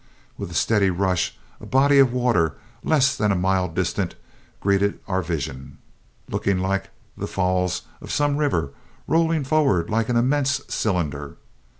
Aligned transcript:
With 0.35 0.49
a 0.49 0.55
steady 0.55 0.89
rush, 0.89 1.37
a 1.59 1.65
body 1.67 1.99
of 1.99 2.11
water, 2.11 2.55
less 2.83 3.15
than 3.15 3.31
a 3.31 3.35
mile 3.35 3.67
distant, 3.67 4.15
greeted 4.59 4.99
our 5.07 5.21
vision, 5.21 5.77
looking 6.27 6.57
like 6.57 6.89
the 7.15 7.27
falls 7.27 7.83
of 8.01 8.09
some 8.09 8.37
river, 8.37 8.71
rolling 9.07 9.43
forward 9.43 9.91
like 9.91 10.09
an 10.09 10.17
immense 10.17 10.59
cylinder. 10.67 11.37